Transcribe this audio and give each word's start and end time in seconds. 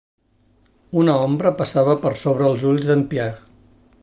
Una 1.01 1.17
ombra 1.27 1.53
passava 1.61 1.97
per 2.07 2.15
sobre 2.25 2.51
els 2.53 2.67
ulls 2.73 2.89
d'en 2.93 3.09
Pierre. 3.13 3.41